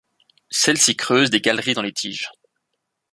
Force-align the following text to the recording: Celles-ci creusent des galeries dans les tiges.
Celles-ci 0.49 0.95
creusent 0.97 1.29
des 1.29 1.41
galeries 1.41 1.75
dans 1.75 1.83
les 1.83 1.93
tiges. 1.93 2.31